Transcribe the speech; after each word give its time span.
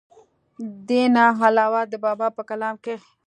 دې 0.87 1.03
نه 1.15 1.23
علاوه 1.45 1.81
د 1.91 1.93
بابا 2.05 2.27
پۀ 2.35 2.41
کلام 2.49 2.75
کښې 2.83 2.95
هم 3.01 3.09